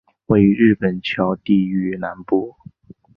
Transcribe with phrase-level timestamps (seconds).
[0.25, 2.55] 位于日本桥地域南部。